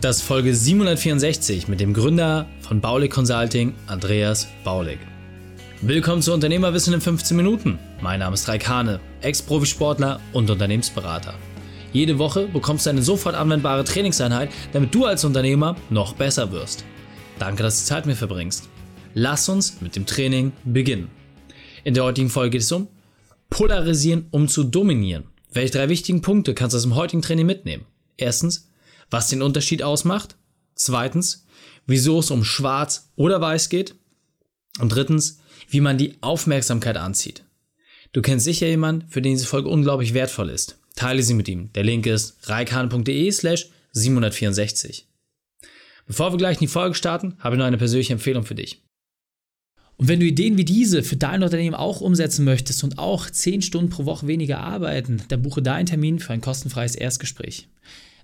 Das 0.00 0.16
ist 0.16 0.22
Folge 0.22 0.54
764 0.54 1.68
mit 1.68 1.78
dem 1.78 1.92
Gründer 1.92 2.46
von 2.62 2.80
Baulig 2.80 3.12
Consulting, 3.12 3.74
Andreas 3.86 4.48
Baulig. 4.64 4.98
Willkommen 5.82 6.22
zu 6.22 6.32
Unternehmerwissen 6.32 6.94
in 6.94 7.02
15 7.02 7.36
Minuten. 7.36 7.78
Mein 8.00 8.20
Name 8.20 8.32
ist 8.32 8.48
Raik 8.48 8.66
Hane, 8.66 8.98
Ex-Profisportler 9.20 10.18
und 10.32 10.48
Unternehmensberater. 10.48 11.34
Jede 11.92 12.18
Woche 12.18 12.46
bekommst 12.46 12.86
du 12.86 12.90
eine 12.90 13.02
sofort 13.02 13.34
anwendbare 13.34 13.84
Trainingseinheit, 13.84 14.48
damit 14.72 14.94
du 14.94 15.04
als 15.04 15.22
Unternehmer 15.26 15.76
noch 15.90 16.14
besser 16.14 16.50
wirst. 16.50 16.82
Danke, 17.38 17.62
dass 17.62 17.80
du 17.80 17.84
Zeit 17.84 18.06
mit 18.06 18.14
mir 18.14 18.18
verbringst. 18.18 18.70
Lass 19.12 19.50
uns 19.50 19.82
mit 19.82 19.96
dem 19.96 20.06
Training 20.06 20.52
beginnen. 20.64 21.10
In 21.84 21.92
der 21.92 22.04
heutigen 22.04 22.30
Folge 22.30 22.52
geht 22.52 22.62
es 22.62 22.72
um 22.72 22.88
Polarisieren, 23.50 24.28
um 24.30 24.48
zu 24.48 24.64
dominieren. 24.64 25.24
Welche 25.52 25.74
drei 25.74 25.90
wichtigen 25.90 26.22
Punkte 26.22 26.54
kannst 26.54 26.72
du 26.72 26.78
aus 26.78 26.84
dem 26.84 26.94
heutigen 26.94 27.20
Training 27.20 27.44
mitnehmen? 27.44 27.84
Erstens, 28.16 28.69
was 29.10 29.28
den 29.28 29.42
Unterschied 29.42 29.82
ausmacht. 29.82 30.36
Zweitens, 30.74 31.46
wieso 31.86 32.20
es 32.20 32.30
um 32.30 32.44
Schwarz 32.44 33.10
oder 33.16 33.40
Weiß 33.40 33.68
geht. 33.68 33.94
Und 34.78 34.90
drittens, 34.90 35.40
wie 35.68 35.80
man 35.80 35.98
die 35.98 36.16
Aufmerksamkeit 36.20 36.96
anzieht. 36.96 37.44
Du 38.12 38.22
kennst 38.22 38.44
sicher 38.44 38.66
jemanden, 38.66 39.08
für 39.08 39.22
den 39.22 39.32
diese 39.34 39.46
Folge 39.46 39.68
unglaublich 39.68 40.14
wertvoll 40.14 40.48
ist. 40.48 40.78
Teile 40.96 41.22
sie 41.22 41.34
mit 41.34 41.48
ihm. 41.48 41.72
Der 41.74 41.84
Link 41.84 42.06
ist 42.06 42.48
reikane.de 42.48 43.30
slash 43.30 43.68
764. 43.92 45.06
Bevor 46.06 46.32
wir 46.32 46.38
gleich 46.38 46.56
in 46.56 46.66
die 46.66 46.66
Folge 46.66 46.94
starten, 46.94 47.36
habe 47.38 47.54
ich 47.54 47.58
noch 47.58 47.66
eine 47.66 47.78
persönliche 47.78 48.12
Empfehlung 48.12 48.44
für 48.44 48.56
dich. 48.56 48.82
Und 49.96 50.08
wenn 50.08 50.18
du 50.18 50.26
Ideen 50.26 50.56
wie 50.56 50.64
diese 50.64 51.02
für 51.02 51.16
dein 51.16 51.42
Unternehmen 51.42 51.74
auch 51.74 52.00
umsetzen 52.00 52.44
möchtest 52.44 52.82
und 52.82 52.98
auch 52.98 53.28
10 53.28 53.62
Stunden 53.62 53.90
pro 53.90 54.06
Woche 54.06 54.26
weniger 54.26 54.58
arbeiten, 54.58 55.22
dann 55.28 55.42
buche 55.42 55.62
deinen 55.62 55.86
Termin 55.86 56.18
für 56.18 56.32
ein 56.32 56.40
kostenfreies 56.40 56.94
Erstgespräch. 56.94 57.68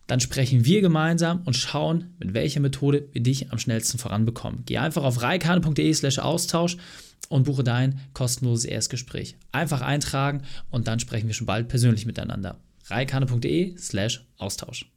Dann 0.07 0.21
sprechen 0.21 0.65
wir 0.65 0.81
gemeinsam 0.81 1.43
und 1.45 1.57
schauen, 1.57 2.15
mit 2.19 2.33
welcher 2.33 2.61
Methode 2.61 3.09
wir 3.13 3.23
dich 3.23 3.51
am 3.51 3.59
schnellsten 3.59 3.99
voranbekommen. 3.99 4.63
Geh 4.65 4.79
einfach 4.79 5.03
auf 5.03 5.23
reikane.de 5.23 5.93
slash 5.93 6.19
Austausch 6.19 6.77
und 7.29 7.45
buche 7.45 7.65
dein 7.65 8.01
kostenloses 8.13 8.65
Erstgespräch. 8.65 9.37
Einfach 9.51 9.81
eintragen 9.81 10.43
und 10.71 10.87
dann 10.87 11.01
sprechen 11.01 11.27
wir 11.27 11.35
schon 11.35 11.47
bald 11.47 11.69
persönlich 11.69 12.07
miteinander. 12.07 12.61
reikane.de 12.87 13.77
slash 13.79 14.25
Austausch. 14.39 14.93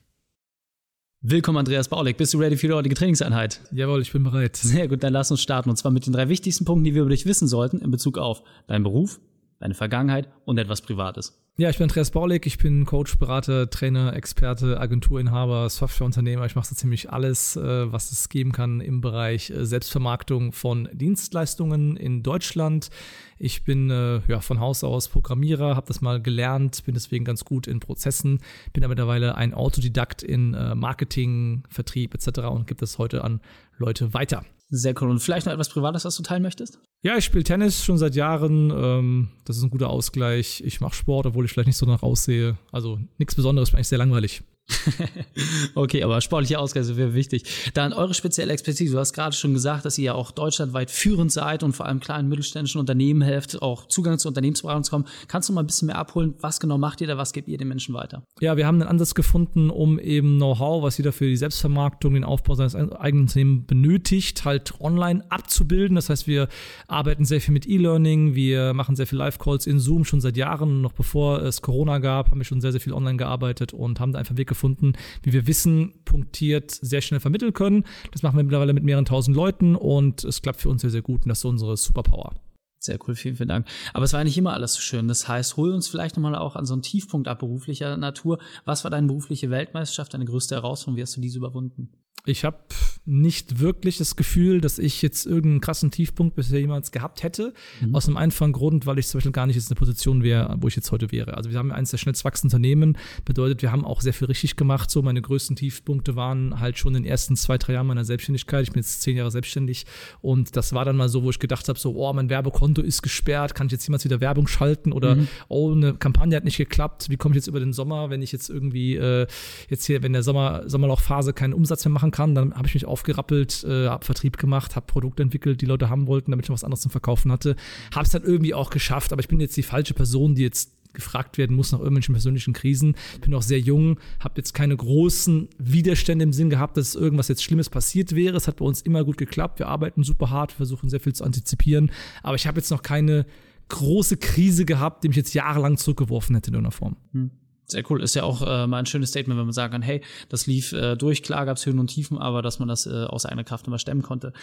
Willkommen, 1.22 1.58
Andreas 1.58 1.90
Baulig. 1.90 2.16
Bist 2.16 2.34
du 2.34 2.38
ready 2.38 2.56
für 2.56 2.68
die 2.68 2.74
heutige 2.74 2.96
Trainingseinheit? 2.96 3.60
Jawohl, 3.74 4.02
ich 4.02 4.14
bin 4.14 4.24
bereit. 4.24 4.56
Sehr 4.56 4.88
gut, 4.88 5.04
dann 5.04 5.12
lass 5.12 5.32
uns 5.32 5.42
starten. 5.42 5.70
Und 5.70 5.76
zwar 5.76 5.92
mit 5.92 6.06
den 6.06 6.14
drei 6.14 6.30
wichtigsten 6.30 6.64
Punkten, 6.64 6.86
die 6.86 6.94
wir 6.94 7.02
über 7.02 7.10
dich 7.10 7.26
wissen 7.26 7.46
sollten 7.46 7.80
in 7.80 7.92
Bezug 7.92 8.18
auf 8.18 8.42
deinen 8.68 8.84
Beruf, 8.84 9.20
deine 9.60 9.74
Vergangenheit 9.74 10.30
und 10.46 10.58
etwas 10.58 10.82
Privates. 10.82 11.40
Ja, 11.60 11.70
ich 11.70 11.78
bin 11.78 11.90
Andreas 11.90 12.12
Baulig, 12.12 12.46
ich 12.46 12.58
bin 12.58 12.86
Coach, 12.86 13.18
Berater, 13.18 13.70
Trainer, 13.70 14.14
Experte, 14.16 14.80
Agenturinhaber, 14.80 15.70
Softwareunternehmer. 15.70 16.46
Ich 16.46 16.56
mache 16.56 16.68
so 16.68 16.74
ziemlich 16.74 17.12
alles, 17.12 17.58
äh, 17.58 17.92
was 17.92 18.14
es 18.14 18.30
geben 18.30 18.54
kann 18.54 18.80
im 18.80 19.02
Bereich 19.02 19.50
äh, 19.50 19.66
Selbstvermarktung 19.66 20.54
von 20.54 20.88
Dienstleistungen 20.94 21.98
in 21.98 22.24
Deutschland. 22.24 22.92
Ich 23.38 23.66
bin 23.66 23.90
äh, 23.90 24.22
ja, 24.30 24.40
von 24.40 24.62
Haus 24.62 24.86
aus 24.86 25.10
Programmierer, 25.10 25.76
habe 25.76 25.88
das 25.88 26.00
mal 26.00 26.22
gelernt, 26.22 26.86
bin 26.86 26.94
deswegen 26.94 27.26
ganz 27.26 27.44
gut 27.44 27.68
in 27.68 27.82
Prozessen, 27.82 28.40
bin 28.72 28.86
aber 28.86 28.92
mittlerweile 28.92 29.36
ein 29.36 29.54
Autodidakt 29.54 30.24
in 30.24 30.52
Marketing, 30.52 31.64
Vertrieb 31.70 32.14
etc. 32.14 32.40
und 32.48 32.68
gebe 32.68 32.80
das 32.80 32.98
heute 33.00 33.26
an 33.26 33.42
Leute 33.78 34.14
weiter. 34.14 34.46
Sehr 34.72 34.94
cool. 35.02 35.10
Und 35.10 35.20
vielleicht 35.20 35.48
noch 35.48 35.54
etwas 35.54 35.70
Privates, 35.70 36.06
was 36.06 36.16
du 36.16 36.24
teilen 36.24 36.44
möchtest? 36.44 36.80
Ja, 37.02 37.18
ich 37.18 37.26
spiele 37.26 37.44
Tennis 37.44 37.84
schon 37.84 37.98
seit 37.98 38.16
Jahren. 38.16 38.72
Ähm, 38.72 39.30
das 39.46 39.58
ist 39.58 39.64
ein 39.64 39.72
guter 39.72 39.90
Ausgleich. 39.90 40.62
Ich 40.66 40.80
mache 40.80 40.94
Sport, 40.94 41.26
obwohl 41.26 41.46
ich 41.46 41.52
vielleicht 41.52 41.68
nicht 41.68 41.78
so 41.78 41.86
danach 41.86 42.04
aussehe. 42.04 42.58
Also 42.72 43.00
nichts 43.18 43.36
Besonderes, 43.36 43.72
bin 43.72 43.78
eigentlich 43.78 43.88
sehr 43.88 43.98
langweilig. 43.98 44.44
okay, 45.76 46.04
aber 46.04 46.22
sportliche 46.22 46.60
Ausgleich 46.60 46.96
wäre 46.96 47.14
wichtig. 47.14 47.72
Dann 47.74 47.94
eure 47.94 48.14
spezielle 48.14 48.54
Expertise. 48.54 48.94
Du 48.94 49.00
hast 49.00 49.14
gerade 49.14 49.36
schon 49.36 49.54
gesagt, 49.54 49.86
dass 49.86 49.98
ihr 49.98 50.06
ja 50.06 50.14
auch 50.14 50.32
deutschlandweit 50.32 50.92
führend 50.92 51.32
seid 51.32 51.64
und 51.64 51.74
vor 51.74 51.86
allem 51.86 52.00
kleinen 52.00 52.30
mittelständischen 52.30 52.80
Unternehmen 52.80 53.22
helft, 53.22 53.62
auch 53.62 53.88
Zugang 53.88 54.20
zu 54.20 54.28
Unternehmensberatung 54.28 54.84
zu 54.84 54.92
kommen. 54.92 55.08
Kannst 55.28 55.50
du 55.50 55.54
mal 55.54 55.62
ein 55.62 55.68
bisschen 55.68 55.88
mehr 55.88 55.98
abholen? 55.98 56.36
Was 56.40 56.60
genau 56.60 56.78
macht 56.78 57.02
ihr 57.02 57.08
da? 57.08 57.18
Was 57.18 57.34
gebt 57.34 57.48
ihr 57.48 57.58
den 57.58 57.68
Menschen 57.68 57.94
weiter? 57.94 58.24
Ja, 58.40 58.58
wir 58.58 58.68
haben 58.68 58.82
einen 58.82 58.90
Ansatz 58.90 59.16
gefunden, 59.16 59.70
um 59.70 60.00
eben 60.00 60.38
Know-how, 60.38 60.84
was 60.84 60.98
jeder 60.98 61.12
für 61.12 61.26
die 61.26 61.38
Selbstvermarktung, 61.38 62.14
den 62.14 62.24
Aufbau 62.24 62.56
seines 62.56 62.76
eigenen 62.76 63.24
Unternehmens 63.24 63.68
benötigt, 63.68 64.46
halt 64.46 64.80
online 64.80 65.24
abzubilden. 65.30 65.96
Das 65.96 66.10
heißt, 66.10 66.28
wir 66.28 66.48
arbeiten 66.88 67.26
sehr 67.26 67.42
viel 67.42 67.54
mit 67.54 67.68
E-Learning, 67.68 68.36
wir 68.36 68.74
machen 68.74 68.96
sehr 68.96 69.08
viel 69.08 69.18
Live-Calls 69.18 69.68
in 69.68 69.80
Zoom 69.80 70.06
schon 70.06 70.22
seit 70.22 70.38
Jahren. 70.38 70.82
Noch 70.82 70.94
bevor 70.94 71.42
es 71.42 71.62
Corona 71.62 72.00
gab, 72.00 72.32
haben 72.32 72.40
wir 72.40 72.46
schon 72.46 72.62
sehr, 72.62 72.72
sehr 72.72 72.82
viel 72.82 72.94
online 72.94 73.18
gearbeitet 73.18 73.74
und 73.74 74.00
haben 74.00 74.12
da 74.14 74.20
einfach 74.20 74.38
Weg 74.38 74.48
gefunden, 74.48 74.59
gefunden, 74.60 74.94
wie 75.24 75.32
wir 75.32 75.48
Wissen 75.48 75.94
punktiert 76.04 76.72
sehr 76.72 77.02
schnell 77.02 77.22
vermitteln 77.22 77.54
können. 77.54 77.86
Das 78.12 78.24
machen 78.24 78.38
wir 78.38 78.44
mittlerweile 78.44 78.74
mit 78.74 78.84
mehreren 78.84 79.06
tausend 79.06 79.36
Leuten 79.36 79.76
und 79.76 80.24
es 80.26 80.42
klappt 80.42 80.60
für 80.60 80.70
uns 80.70 80.82
sehr, 80.82 80.92
sehr 80.92 81.02
gut 81.02 81.24
und 81.24 81.30
das 81.30 81.40
ist 81.40 81.46
unsere 81.46 81.78
Superpower. 81.78 82.36
Sehr 82.82 82.98
cool, 83.08 83.16
vielen, 83.16 83.36
vielen 83.36 83.50
Dank. 83.50 83.68
Aber 83.94 84.06
es 84.06 84.14
war 84.14 84.24
nicht 84.24 84.38
immer 84.38 84.54
alles 84.54 84.74
so 84.74 84.82
schön. 84.82 85.10
Das 85.10 85.28
heißt, 85.28 85.58
hol 85.58 85.74
uns 85.74 85.90
vielleicht 85.90 86.16
nochmal 86.16 86.36
auch 86.36 86.56
an 86.56 86.66
so 86.66 86.74
einen 86.74 86.82
Tiefpunkt 86.82 87.28
ab 87.28 87.40
beruflicher 87.40 87.98
Natur. 87.98 88.40
Was 88.64 88.86
war 88.86 88.92
deine 88.92 89.08
berufliche 89.08 89.50
Weltmeisterschaft, 89.50 90.14
deine 90.14 90.24
größte 90.24 90.56
Herausforderung? 90.56 90.98
Wie 90.98 91.02
hast 91.02 91.18
du 91.18 91.22
diese 91.22 91.40
überwunden? 91.40 91.90
Ich 92.30 92.46
habe 92.46 92.58
nicht 93.06 93.60
wirklich 93.60 93.98
das 93.98 94.16
Gefühl, 94.16 94.62
dass 94.62 94.78
ich 94.78 95.02
jetzt 95.02 95.26
irgendeinen 95.26 95.62
krassen 95.62 95.90
Tiefpunkt 95.90 96.36
bisher 96.36 96.60
jemals 96.60 96.92
gehabt 96.92 97.24
hätte. 97.24 97.54
Mhm. 97.82 97.96
Aus 97.96 98.08
einem 98.08 98.18
einfachen 98.18 98.52
Grund, 98.52 98.86
weil 98.86 99.00
ich 99.00 99.08
zum 99.08 99.18
Beispiel 99.18 99.32
gar 99.32 99.48
nicht 99.48 99.56
jetzt 99.56 99.66
in 99.66 99.76
der 99.76 99.80
Position 99.80 100.24
wäre, 100.24 100.56
wo 100.60 100.68
ich 100.68 100.76
jetzt 100.76 100.92
heute 100.92 101.12
wäre. 101.12 101.36
Also 101.36 101.50
wir 101.50 101.58
haben 101.58 101.72
eines 101.72 101.90
der 101.90 101.98
schnellst 101.98 102.24
wachsenden 102.24 102.56
Unternehmen, 102.56 102.98
bedeutet, 103.26 103.64
wir 103.64 103.72
haben 103.72 103.84
auch 103.84 104.02
sehr 104.02 104.14
viel 104.14 104.28
richtig 104.28 104.58
gemacht. 104.58 104.92
So 104.92 105.02
meine 105.02 105.22
größten 105.22 105.56
Tiefpunkte 105.56 106.16
waren 106.16 106.60
halt 106.60 106.78
schon 106.78 106.94
in 106.94 107.04
den 107.04 107.10
ersten 107.10 107.36
zwei, 107.36 107.58
drei 107.58 107.74
Jahren 107.74 107.88
meiner 107.88 108.06
Selbstständigkeit. 108.06 108.64
Ich 108.64 108.72
bin 108.72 108.82
jetzt 108.82 109.02
zehn 109.02 109.18
Jahre 109.18 109.32
selbstständig 109.32 109.86
und 110.22 110.56
das 110.56 110.74
war 110.74 110.86
dann 110.86 110.96
mal 110.96 111.10
so, 111.10 111.24
wo 111.24 111.32
ich 111.32 111.40
gedacht 111.40 111.68
habe, 111.68 111.80
so, 111.80 111.96
oh, 111.96 112.14
mein 112.14 112.30
Werbekonto 112.30 112.84
ist 112.84 113.02
gesperrt, 113.02 113.56
kann 113.56 113.68
ich 113.68 113.74
jetzt 113.74 113.88
jemals 113.88 114.06
wieder 114.06 114.22
Werbung 114.22 114.48
schalten 114.48 114.92
oder 114.92 115.16
mhm. 115.16 115.28
oh, 115.48 115.72
eine 115.72 115.96
Kampagne 115.96 116.36
hat 116.36 116.44
nicht 116.44 116.58
geklappt, 116.58 117.10
wie 117.10 117.18
komme 117.18 117.34
ich 117.34 117.38
jetzt 117.38 117.48
über 117.48 117.60
den 117.60 117.74
Sommer, 117.74 118.12
wenn 118.12 118.22
ich 118.22 118.32
jetzt 118.32 118.50
irgendwie 118.50 118.96
äh, 118.98 119.26
jetzt 119.70 119.86
hier, 119.86 120.04
wenn 120.04 120.14
der 120.14 120.22
Sommer, 120.24 120.70
Sommerlochphase 120.70 121.34
keinen 121.34 121.54
Umsatz 121.54 121.86
mehr 121.86 121.94
machen 121.94 122.12
kann, 122.12 122.19
dann 122.28 122.54
habe 122.54 122.68
ich 122.68 122.74
mich 122.74 122.86
aufgerappelt, 122.86 123.64
äh, 123.64 123.88
habe 123.88 124.06
Vertrieb 124.06 124.38
gemacht, 124.38 124.76
habe 124.76 124.86
Produkte 124.86 125.24
entwickelt, 125.24 125.62
die 125.62 125.66
Leute 125.66 125.90
haben 125.90 126.08
wollten, 126.08 126.32
damit 126.32 126.46
ich 126.46 126.50
noch 126.50 126.56
was 126.56 126.64
anderes 126.64 126.82
zum 126.82 126.92
Verkaufen 126.92 127.32
hatte. 127.32 127.56
Habe 127.94 128.06
es 128.06 128.12
dann 128.12 128.24
irgendwie 128.24 128.54
auch 128.54 128.70
geschafft, 128.70 129.12
aber 129.12 129.22
ich 129.22 129.28
bin 129.28 129.40
jetzt 129.40 129.58
die 129.58 129.64
falsche 129.64 129.94
Person, 129.94 130.36
die 130.36 130.42
jetzt 130.42 130.72
gefragt 130.94 131.38
werden 131.38 131.56
muss 131.56 131.72
nach 131.72 131.80
irgendwelchen 131.80 132.14
persönlichen 132.14 132.54
Krisen. 132.54 132.96
Ich 133.14 133.22
bin 133.22 133.34
auch 133.34 133.42
sehr 133.42 133.60
jung, 133.60 134.00
habe 134.20 134.36
jetzt 134.38 134.54
keine 134.54 134.76
großen 134.76 135.48
Widerstände 135.58 136.24
im 136.24 136.34
Sinn 136.34 136.50
gehabt, 136.50 136.78
dass 136.78 136.96
irgendwas 136.96 137.28
jetzt 137.28 137.44
Schlimmes 137.44 137.70
passiert 137.70 138.16
wäre. 138.16 138.38
Es 138.38 138.48
hat 138.48 138.58
bei 138.58 138.66
uns 138.66 138.82
immer 138.82 139.04
gut 139.04 139.18
geklappt. 139.18 139.60
Wir 139.60 139.68
arbeiten 139.68 140.04
super 140.04 140.30
hart, 140.30 140.52
wir 140.54 140.58
versuchen 140.58 140.90
sehr 140.90 141.00
viel 141.00 141.14
zu 141.14 141.24
antizipieren. 141.24 141.92
Aber 142.24 142.36
ich 142.36 142.48
habe 142.48 142.60
jetzt 142.60 142.72
noch 142.72 142.82
keine 142.82 143.26
große 143.70 144.18
Krise 144.18 144.66
gehabt, 144.66 145.04
die 145.04 145.10
mich 145.10 145.18
jetzt 145.18 145.34
jahrelang 145.34 145.78
zurückgeworfen 145.78 146.36
hätte 146.36 146.50
in 146.50 146.56
irgendeiner 146.56 146.72
Form. 146.72 146.98
Hm. 147.14 147.32
Sehr 147.70 147.84
cool. 147.90 148.02
Ist 148.02 148.16
ja 148.16 148.24
auch 148.24 148.42
äh, 148.42 148.68
mal 148.68 148.78
ein 148.78 148.86
schönes 148.86 149.10
Statement, 149.10 149.40
wenn 149.40 149.46
man 149.46 149.54
sagen 149.54 149.74
kann, 149.74 149.82
hey, 149.82 150.02
das 150.28 150.48
lief 150.48 150.74
äh, 150.74 150.96
durch, 150.96 151.22
klar 151.24 151.46
gab 151.46 151.58
es 151.58 151.66
Höhen 151.66 151.80
und 151.80 151.88
Tiefen, 151.88 152.18
aber 152.18 152.42
dass 152.42 152.60
man 152.60 152.68
das 152.68 152.88
äh, 152.88 153.06
aus 153.06 153.26
eigener 153.26 153.44
Kraft 153.44 153.68
immer 153.68 153.80
stemmen 153.80 154.02
konnte. 154.02 154.34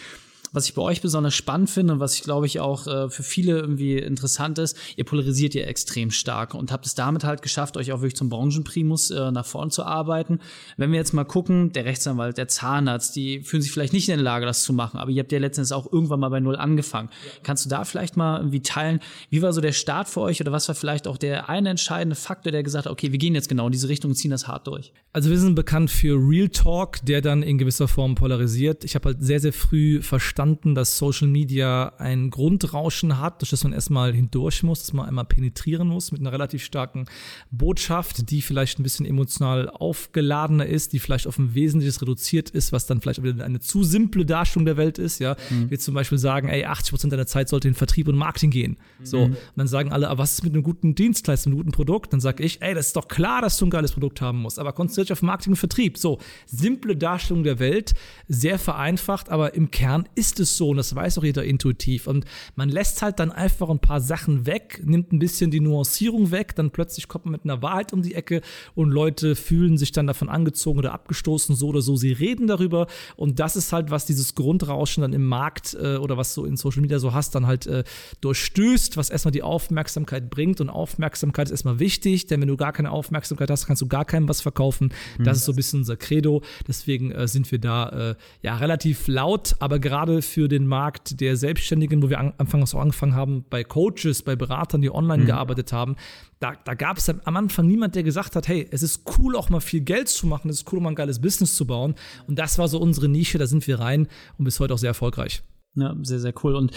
Was 0.51 0.65
ich 0.67 0.73
bei 0.73 0.81
euch 0.81 1.01
besonders 1.01 1.35
spannend 1.35 1.69
finde 1.69 1.93
und 1.93 1.99
was 1.99 2.15
ich 2.15 2.23
glaube 2.23 2.45
ich 2.45 2.59
auch 2.59 2.87
äh, 2.87 3.09
für 3.09 3.23
viele 3.23 3.59
irgendwie 3.59 3.97
interessant 3.97 4.57
ist, 4.59 4.77
ihr 4.95 5.03
polarisiert 5.03 5.53
ja 5.53 5.63
extrem 5.63 6.11
stark 6.11 6.53
und 6.53 6.71
habt 6.71 6.85
es 6.85 6.95
damit 6.95 7.23
halt 7.23 7.41
geschafft, 7.41 7.77
euch 7.77 7.91
auch 7.91 8.01
wirklich 8.01 8.15
zum 8.15 8.29
Branchenprimus 8.29 9.11
äh, 9.11 9.31
nach 9.31 9.45
vorn 9.45 9.71
zu 9.71 9.83
arbeiten. 9.83 10.39
Wenn 10.77 10.91
wir 10.91 10.97
jetzt 10.97 11.13
mal 11.13 11.25
gucken, 11.25 11.71
der 11.73 11.85
Rechtsanwalt, 11.85 12.37
der 12.37 12.47
Zahnarzt, 12.47 13.15
die 13.15 13.41
fühlen 13.41 13.61
sich 13.61 13.71
vielleicht 13.71 13.93
nicht 13.93 14.09
in 14.09 14.15
der 14.15 14.23
Lage, 14.23 14.45
das 14.45 14.63
zu 14.63 14.73
machen, 14.73 14.97
aber 14.97 15.11
ihr 15.11 15.21
habt 15.21 15.31
ja 15.31 15.39
letztens 15.39 15.71
auch 15.71 15.91
irgendwann 15.91 16.19
mal 16.19 16.29
bei 16.29 16.39
Null 16.39 16.55
angefangen. 16.55 17.09
Ja. 17.11 17.31
Kannst 17.43 17.65
du 17.65 17.69
da 17.69 17.83
vielleicht 17.83 18.17
mal 18.17 18.37
irgendwie 18.37 18.61
teilen, 18.61 18.99
wie 19.29 19.41
war 19.41 19.53
so 19.53 19.61
der 19.61 19.73
Start 19.73 20.07
für 20.07 20.21
euch 20.21 20.41
oder 20.41 20.51
was 20.51 20.67
war 20.67 20.75
vielleicht 20.75 21.07
auch 21.07 21.17
der 21.17 21.49
eine 21.49 21.69
entscheidende 21.69 22.15
Faktor, 22.15 22.51
der 22.51 22.63
gesagt 22.63 22.85
hat, 22.85 22.91
okay, 22.91 23.11
wir 23.11 23.19
gehen 23.19 23.35
jetzt 23.35 23.49
genau 23.49 23.65
in 23.67 23.71
diese 23.71 23.89
Richtung 23.89 24.11
und 24.11 24.15
ziehen 24.15 24.31
das 24.31 24.47
hart 24.47 24.67
durch? 24.67 24.93
Also 25.13 25.29
wir 25.29 25.39
sind 25.39 25.55
bekannt 25.55 25.91
für 25.91 26.15
Real 26.15 26.49
Talk, 26.49 27.03
der 27.05 27.21
dann 27.21 27.43
in 27.43 27.57
gewisser 27.57 27.87
Form 27.87 28.15
polarisiert. 28.15 28.83
Ich 28.83 28.95
habe 28.95 29.09
halt 29.09 29.23
sehr, 29.23 29.39
sehr 29.39 29.53
früh 29.53 30.01
verstanden, 30.01 30.36
verstanden, 30.37 30.75
dass 30.75 30.99
Social 30.99 31.27
Media 31.27 31.93
ein 31.97 32.29
Grundrauschen 32.29 33.19
hat, 33.19 33.41
durch 33.41 33.49
das 33.49 33.63
man 33.63 33.73
erstmal 33.73 34.13
hindurch 34.13 34.61
muss, 34.61 34.81
dass 34.81 34.93
man 34.93 35.07
einmal 35.07 35.25
penetrieren 35.25 35.87
muss 35.87 36.11
mit 36.11 36.21
einer 36.21 36.31
relativ 36.31 36.63
starken 36.63 37.05
Botschaft, 37.49 38.29
die 38.29 38.43
vielleicht 38.43 38.77
ein 38.77 38.83
bisschen 38.83 39.07
emotional 39.07 39.67
aufgeladener 39.67 40.67
ist, 40.67 40.93
die 40.93 40.99
vielleicht 40.99 41.25
auf 41.25 41.39
ein 41.39 41.55
Wesentliches 41.55 42.03
reduziert 42.03 42.51
ist, 42.51 42.71
was 42.71 42.85
dann 42.85 43.01
vielleicht 43.01 43.23
wieder 43.23 43.43
eine 43.43 43.59
zu 43.59 43.83
simple 43.83 44.27
Darstellung 44.27 44.65
der 44.65 44.77
Welt 44.77 44.99
ist, 44.99 45.17
ja. 45.17 45.35
Mhm. 45.49 45.71
Wir 45.71 45.79
zum 45.79 45.95
Beispiel 45.95 46.19
sagen, 46.19 46.49
ey, 46.49 46.65
80 46.65 46.91
Prozent 46.91 47.13
deiner 47.13 47.25
Zeit 47.25 47.49
sollte 47.49 47.67
in 47.67 47.73
Vertrieb 47.73 48.07
und 48.07 48.15
Marketing 48.15 48.51
gehen. 48.51 48.77
So. 49.01 49.27
Mhm. 49.27 49.33
Und 49.33 49.37
dann 49.55 49.67
sagen 49.67 49.91
alle, 49.91 50.07
aber 50.07 50.19
was 50.19 50.33
ist 50.33 50.43
mit 50.43 50.53
einem 50.53 50.61
guten 50.61 50.93
Dienstleister, 50.93 51.47
einem 51.47 51.57
guten 51.57 51.71
Produkt? 51.71 52.13
Dann 52.13 52.19
sage 52.19 52.43
ich, 52.43 52.61
ey, 52.61 52.75
das 52.75 52.87
ist 52.87 52.95
doch 52.95 53.07
klar, 53.07 53.41
dass 53.41 53.57
du 53.57 53.65
ein 53.65 53.71
geiles 53.71 53.93
Produkt 53.93 54.21
haben 54.21 54.37
musst, 54.37 54.59
aber 54.59 54.71
konzentriere 54.73 55.05
dich 55.05 55.13
auf 55.13 55.23
Marketing 55.23 55.53
und 55.53 55.57
Vertrieb. 55.57 55.97
So, 55.97 56.19
simple 56.45 56.95
Darstellung 56.95 57.43
der 57.43 57.57
Welt, 57.57 57.95
sehr 58.27 58.59
vereinfacht, 58.59 59.29
aber 59.29 59.55
im 59.55 59.71
Kern 59.71 60.07
ist 60.13 60.26
ist 60.27 60.39
es 60.39 60.57
so 60.57 60.69
und 60.69 60.77
das 60.77 60.95
weiß 60.95 61.17
auch 61.17 61.23
jeder 61.23 61.43
intuitiv. 61.43 62.07
Und 62.07 62.25
man 62.55 62.69
lässt 62.69 63.01
halt 63.01 63.19
dann 63.19 63.31
einfach 63.31 63.69
ein 63.69 63.79
paar 63.79 64.01
Sachen 64.01 64.45
weg, 64.45 64.81
nimmt 64.83 65.11
ein 65.11 65.19
bisschen 65.19 65.51
die 65.51 65.59
Nuancierung 65.59 66.31
weg, 66.31 66.55
dann 66.55 66.71
plötzlich 66.71 67.07
kommt 67.07 67.25
man 67.25 67.33
mit 67.33 67.43
einer 67.43 67.61
Wahrheit 67.61 67.93
um 67.93 68.01
die 68.01 68.15
Ecke 68.15 68.41
und 68.75 68.89
Leute 68.89 69.35
fühlen 69.35 69.77
sich 69.77 69.91
dann 69.91 70.07
davon 70.07 70.29
angezogen 70.29 70.79
oder 70.79 70.93
abgestoßen, 70.93 71.55
so 71.55 71.67
oder 71.67 71.81
so. 71.81 71.95
Sie 71.95 72.11
reden 72.11 72.47
darüber 72.47 72.87
und 73.15 73.39
das 73.39 73.55
ist 73.55 73.73
halt, 73.73 73.91
was 73.91 74.05
dieses 74.05 74.35
Grundrauschen 74.35 75.01
dann 75.01 75.13
im 75.13 75.25
Markt 75.25 75.75
äh, 75.79 75.97
oder 75.97 76.17
was 76.17 76.33
so 76.33 76.45
in 76.45 76.57
Social 76.57 76.81
Media 76.81 76.99
so 76.99 77.13
hast, 77.13 77.35
dann 77.35 77.47
halt 77.47 77.67
äh, 77.67 77.83
durchstößt, 78.21 78.97
was 78.97 79.09
erstmal 79.09 79.31
die 79.31 79.43
Aufmerksamkeit 79.43 80.29
bringt 80.29 80.61
und 80.61 80.69
Aufmerksamkeit 80.69 81.47
ist 81.47 81.51
erstmal 81.51 81.79
wichtig, 81.79 82.27
denn 82.27 82.41
wenn 82.41 82.47
du 82.47 82.57
gar 82.57 82.71
keine 82.71 82.91
Aufmerksamkeit 82.91 83.49
hast, 83.49 83.65
kannst 83.65 83.81
du 83.81 83.87
gar 83.87 84.05
keinem 84.05 84.29
was 84.29 84.41
verkaufen. 84.41 84.93
Mhm. 85.17 85.23
Das 85.23 85.37
ist 85.37 85.45
so 85.45 85.53
ein 85.53 85.55
bisschen 85.55 85.79
unser 85.79 85.97
Credo. 85.97 86.43
Deswegen 86.67 87.11
äh, 87.11 87.27
sind 87.27 87.51
wir 87.51 87.59
da 87.59 88.11
äh, 88.11 88.15
ja 88.41 88.57
relativ 88.57 89.07
laut, 89.07 89.55
aber 89.59 89.79
gerade 89.79 90.16
für 90.21 90.47
den 90.47 90.67
Markt 90.67 91.19
der 91.21 91.35
Selbstständigen, 91.35 92.01
wo 92.01 92.09
wir 92.09 92.19
an, 92.19 92.33
anfangs 92.37 92.73
auch 92.73 92.81
angefangen 92.81 93.15
haben, 93.15 93.45
bei 93.49 93.63
Coaches, 93.63 94.21
bei 94.21 94.35
Beratern, 94.35 94.81
die 94.81 94.93
online 94.93 95.23
mhm. 95.23 95.27
gearbeitet 95.27 95.73
haben, 95.73 95.95
da, 96.39 96.53
da 96.63 96.73
gab 96.73 96.97
es 96.97 97.09
am 97.09 97.35
Anfang 97.35 97.67
niemand, 97.67 97.95
der 97.95 98.03
gesagt 98.03 98.35
hat, 98.35 98.47
hey, 98.47 98.67
es 98.71 98.83
ist 98.83 99.03
cool, 99.17 99.35
auch 99.35 99.49
mal 99.49 99.59
viel 99.59 99.81
Geld 99.81 100.07
zu 100.07 100.27
machen, 100.27 100.49
es 100.49 100.57
ist 100.57 100.71
cool, 100.71 100.79
mal 100.79 100.89
ein 100.89 100.95
geiles 100.95 101.19
Business 101.19 101.55
zu 101.55 101.65
bauen. 101.65 101.95
Und 102.27 102.37
das 102.37 102.57
war 102.57 102.67
so 102.67 102.79
unsere 102.79 103.07
Nische, 103.07 103.37
da 103.37 103.47
sind 103.47 103.65
wir 103.67 103.79
rein 103.79 104.07
und 104.37 104.45
bis 104.45 104.59
heute 104.59 104.73
auch 104.73 104.77
sehr 104.77 104.89
erfolgreich. 104.89 105.41
Ja, 105.75 105.95
sehr, 106.01 106.19
sehr 106.19 106.33
cool. 106.43 106.55
Und 106.55 106.71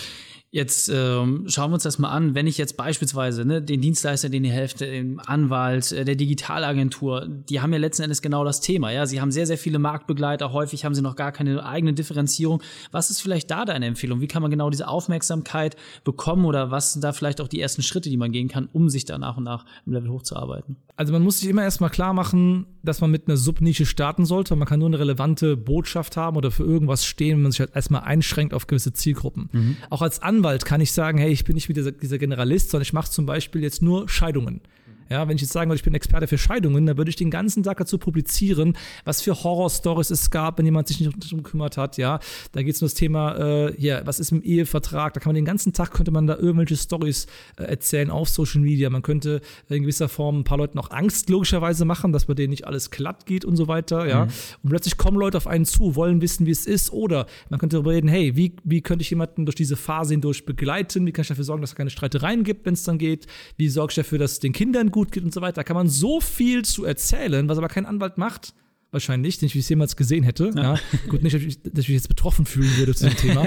Jetzt 0.52 0.88
ähm, 0.88 1.44
schauen 1.46 1.70
wir 1.70 1.74
uns 1.74 1.84
das 1.84 2.00
mal 2.00 2.10
an, 2.10 2.34
wenn 2.34 2.48
ich 2.48 2.58
jetzt 2.58 2.76
beispielsweise 2.76 3.44
ne, 3.44 3.62
den 3.62 3.80
Dienstleister, 3.80 4.28
den 4.28 4.42
ihr 4.42 4.52
helft, 4.52 4.80
dem 4.80 5.20
Anwalt, 5.24 5.92
äh, 5.92 6.04
der 6.04 6.16
Digitalagentur, 6.16 7.28
die 7.28 7.60
haben 7.60 7.72
ja 7.72 7.78
letzten 7.78 8.02
Endes 8.02 8.20
genau 8.20 8.42
das 8.42 8.60
Thema. 8.60 8.90
Ja, 8.90 9.06
sie 9.06 9.20
haben 9.20 9.30
sehr, 9.30 9.46
sehr 9.46 9.58
viele 9.58 9.78
Marktbegleiter, 9.78 10.52
häufig 10.52 10.84
haben 10.84 10.96
sie 10.96 11.02
noch 11.02 11.14
gar 11.14 11.30
keine 11.30 11.64
eigene 11.64 11.92
Differenzierung. 11.92 12.62
Was 12.90 13.10
ist 13.10 13.22
vielleicht 13.22 13.48
da 13.52 13.64
deine 13.64 13.86
Empfehlung? 13.86 14.20
Wie 14.20 14.26
kann 14.26 14.42
man 14.42 14.50
genau 14.50 14.70
diese 14.70 14.88
Aufmerksamkeit 14.88 15.76
bekommen 16.02 16.44
oder 16.44 16.72
was 16.72 16.94
sind 16.94 17.04
da 17.04 17.12
vielleicht 17.12 17.40
auch 17.40 17.48
die 17.48 17.60
ersten 17.60 17.82
Schritte, 17.82 18.10
die 18.10 18.16
man 18.16 18.32
gehen 18.32 18.48
kann, 18.48 18.68
um 18.72 18.88
sich 18.88 19.04
da 19.04 19.18
nach 19.18 19.36
und 19.36 19.44
nach 19.44 19.64
im 19.86 19.92
Level 19.92 20.10
hochzuarbeiten? 20.10 20.74
Also 20.96 21.12
man 21.12 21.22
muss 21.22 21.38
sich 21.38 21.48
immer 21.48 21.62
erstmal 21.62 21.90
klar 21.90 22.12
machen, 22.12 22.66
dass 22.82 23.00
man 23.00 23.10
mit 23.10 23.28
einer 23.28 23.36
Subnische 23.36 23.86
starten 23.86 24.26
sollte. 24.26 24.56
Man 24.56 24.66
kann 24.66 24.80
nur 24.80 24.88
eine 24.88 24.98
relevante 24.98 25.56
Botschaft 25.56 26.16
haben 26.16 26.36
oder 26.36 26.50
für 26.50 26.64
irgendwas 26.64 27.06
stehen, 27.06 27.36
wenn 27.36 27.42
man 27.44 27.52
sich 27.52 27.60
halt 27.60 27.74
erstmal 27.74 28.02
einschränkt 28.02 28.52
auf 28.52 28.66
gewisse 28.66 28.92
Zielgruppen. 28.92 29.48
Mhm. 29.52 29.76
Auch 29.88 30.02
als 30.02 30.20
Anwalt 30.20 30.39
Anwalt 30.40 30.64
kann 30.64 30.80
ich 30.80 30.92
sagen, 30.92 31.18
hey, 31.18 31.30
ich 31.30 31.44
bin 31.44 31.54
nicht 31.54 31.68
wie 31.68 31.74
dieser, 31.74 31.92
dieser 31.92 32.16
Generalist, 32.16 32.70
sondern 32.70 32.82
ich 32.82 32.94
mache 32.94 33.10
zum 33.10 33.26
Beispiel 33.26 33.62
jetzt 33.62 33.82
nur 33.82 34.08
Scheidungen. 34.08 34.62
Ja, 35.10 35.26
wenn 35.26 35.34
ich 35.34 35.42
jetzt 35.42 35.52
sagen 35.52 35.68
würde, 35.68 35.78
ich 35.78 35.84
bin 35.84 35.94
Experte 35.94 36.28
für 36.28 36.38
Scheidungen, 36.38 36.86
dann 36.86 36.96
würde 36.96 37.08
ich 37.08 37.16
den 37.16 37.30
ganzen 37.30 37.64
Tag 37.64 37.78
dazu 37.78 37.98
publizieren, 37.98 38.76
was 39.04 39.22
für 39.22 39.34
Horror-Stories 39.34 40.10
es 40.10 40.30
gab, 40.30 40.58
wenn 40.58 40.64
jemand 40.64 40.86
sich 40.86 41.00
nicht 41.00 41.12
darum 41.18 41.42
gekümmert 41.42 41.76
hat. 41.76 41.96
Ja, 41.96 42.20
da 42.52 42.62
geht 42.62 42.76
es 42.76 42.82
um 42.82 42.86
das 42.86 42.94
Thema, 42.94 43.36
äh, 43.36 43.80
ja, 43.80 44.06
was 44.06 44.20
ist 44.20 44.30
im 44.30 44.42
Ehevertrag? 44.42 45.14
Da 45.14 45.20
kann 45.20 45.30
man 45.30 45.34
den 45.34 45.44
ganzen 45.44 45.72
Tag 45.72 45.90
könnte 45.90 46.12
man 46.12 46.26
da 46.26 46.36
irgendwelche 46.36 46.76
Stories 46.76 47.26
äh, 47.56 47.64
erzählen 47.64 48.10
auf 48.10 48.28
Social 48.28 48.60
Media. 48.60 48.88
Man 48.88 49.02
könnte 49.02 49.40
in 49.68 49.82
gewisser 49.82 50.08
Form 50.08 50.40
ein 50.40 50.44
paar 50.44 50.58
Leuten 50.58 50.78
auch 50.78 50.90
Angst 50.90 51.28
logischerweise 51.28 51.84
machen, 51.84 52.12
dass 52.12 52.26
bei 52.26 52.34
denen 52.34 52.50
nicht 52.50 52.66
alles 52.66 52.90
glatt 52.90 53.26
geht 53.26 53.44
und 53.44 53.56
so 53.56 53.66
weiter. 53.66 54.06
Ja, 54.06 54.26
mhm. 54.26 54.30
und 54.62 54.70
plötzlich 54.70 54.96
kommen 54.96 55.18
Leute 55.18 55.36
auf 55.36 55.48
einen 55.48 55.64
zu, 55.64 55.96
wollen 55.96 56.22
wissen, 56.22 56.46
wie 56.46 56.52
es 56.52 56.66
ist. 56.66 56.92
Oder 56.92 57.26
man 57.48 57.58
könnte 57.58 57.76
darüber 57.76 57.90
reden, 57.90 58.08
hey, 58.08 58.36
wie, 58.36 58.54
wie 58.62 58.80
könnte 58.80 59.02
ich 59.02 59.10
jemanden 59.10 59.44
durch 59.44 59.56
diese 59.56 59.76
Phase 59.76 60.14
hindurch 60.14 60.46
begleiten? 60.46 61.04
Wie 61.04 61.12
kann 61.12 61.22
ich 61.22 61.28
dafür 61.28 61.44
sorgen, 61.44 61.62
dass 61.62 61.70
es 61.70 61.76
keine 61.76 61.90
Streitereien 61.90 62.44
gibt, 62.44 62.64
wenn 62.64 62.74
es 62.74 62.84
dann 62.84 62.98
geht? 62.98 63.26
Wie 63.56 63.68
sorge 63.68 63.90
ich 63.90 63.96
dafür, 63.96 64.18
dass 64.18 64.32
es 64.32 64.38
den 64.38 64.52
Kindern 64.52 64.90
gut 64.90 64.99
gut 65.00 65.12
geht 65.12 65.24
und 65.24 65.32
so 65.32 65.40
weiter. 65.40 65.56
Da 65.56 65.64
kann 65.64 65.76
man 65.76 65.88
so 65.88 66.20
viel 66.20 66.62
zu 66.62 66.84
erzählen, 66.84 67.48
was 67.48 67.56
aber 67.56 67.68
kein 67.68 67.86
Anwalt 67.86 68.18
macht. 68.18 68.52
Wahrscheinlich, 68.92 69.40
nicht 69.40 69.54
wie 69.54 69.60
ich 69.60 69.64
es 69.64 69.68
jemals 69.68 69.96
gesehen 69.96 70.24
hätte. 70.24 70.50
Ja. 70.54 70.74
Ja. 70.74 70.80
Gut, 71.08 71.22
nicht, 71.22 71.34
dass 71.34 71.42
ich, 71.42 71.62
dass 71.62 71.84
ich 71.84 71.88
mich 71.88 71.96
jetzt 71.96 72.08
betroffen 72.08 72.44
fühlen 72.44 72.76
würde 72.76 72.94
zu 72.94 73.06
dem 73.06 73.16
Thema. 73.16 73.46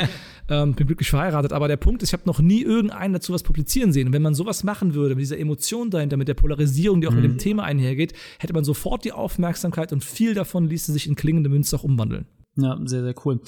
Ähm, 0.50 0.74
bin 0.74 0.88
glücklich 0.88 1.10
verheiratet. 1.10 1.54
Aber 1.54 1.68
der 1.68 1.78
Punkt 1.78 2.02
ist, 2.02 2.10
ich 2.10 2.14
habe 2.14 2.24
noch 2.26 2.40
nie 2.40 2.64
irgendeinen 2.64 3.14
dazu 3.14 3.34
was 3.34 3.44
publizieren 3.44 3.92
sehen. 3.92 4.08
Und 4.08 4.14
wenn 4.14 4.22
man 4.22 4.34
sowas 4.34 4.64
machen 4.64 4.94
würde, 4.96 5.16
mit 5.16 5.22
dieser 5.22 5.38
Emotion 5.38 5.90
dahinter, 5.92 6.18
mit 6.18 6.28
der 6.30 6.34
Polarisierung, 6.34 7.02
die 7.02 7.08
auch 7.08 7.12
mhm. 7.12 7.18
mit 7.18 7.26
dem 7.26 7.34
mhm. 7.34 7.40
Thema 7.40 7.64
einhergeht, 7.64 8.14
hätte 8.40 8.54
man 8.54 8.64
sofort 8.64 9.04
die 9.04 9.12
Aufmerksamkeit 9.12 9.92
und 9.94 10.04
viel 10.04 10.34
davon 10.34 10.70
ließe 10.70 10.92
sich 10.92 11.08
in 11.08 11.16
klingende 11.16 11.50
Münze 11.50 11.76
auch 11.76 11.84
umwandeln. 11.84 12.26
Ja, 12.56 12.80
sehr, 12.86 13.04
sehr 13.04 13.16
cool. 13.26 13.42